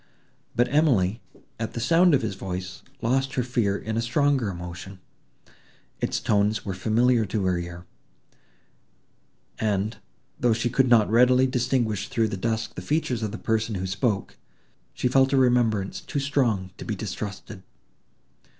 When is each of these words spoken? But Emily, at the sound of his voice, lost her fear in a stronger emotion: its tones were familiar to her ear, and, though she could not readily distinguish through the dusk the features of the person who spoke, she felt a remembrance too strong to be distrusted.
But 0.55 0.67
Emily, 0.73 1.21
at 1.59 1.73
the 1.75 1.79
sound 1.79 2.15
of 2.15 2.23
his 2.23 2.33
voice, 2.33 2.81
lost 3.03 3.35
her 3.35 3.43
fear 3.43 3.77
in 3.77 3.97
a 3.97 4.01
stronger 4.01 4.49
emotion: 4.49 4.97
its 5.99 6.19
tones 6.19 6.65
were 6.65 6.73
familiar 6.73 7.23
to 7.27 7.45
her 7.45 7.59
ear, 7.59 7.85
and, 9.59 9.97
though 10.39 10.53
she 10.53 10.71
could 10.71 10.87
not 10.89 11.11
readily 11.11 11.45
distinguish 11.45 12.07
through 12.09 12.29
the 12.29 12.35
dusk 12.35 12.73
the 12.73 12.81
features 12.81 13.21
of 13.21 13.31
the 13.31 13.37
person 13.37 13.75
who 13.75 13.85
spoke, 13.85 14.37
she 14.95 15.07
felt 15.07 15.33
a 15.33 15.37
remembrance 15.37 16.01
too 16.01 16.19
strong 16.19 16.71
to 16.79 16.83
be 16.83 16.95
distrusted. 16.95 17.61